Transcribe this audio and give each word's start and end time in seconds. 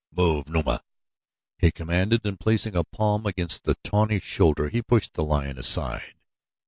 "Move, 0.11 0.49
Numa!" 0.49 0.81
he 1.59 1.69
commanded 1.69 2.25
and 2.25 2.39
placing 2.39 2.75
a 2.75 2.83
palm 2.83 3.23
against 3.27 3.65
the 3.65 3.75
tawny 3.83 4.19
shoulder 4.19 4.67
he 4.67 4.81
pushed 4.81 5.13
the 5.13 5.23
lion 5.23 5.59
aside. 5.59 6.15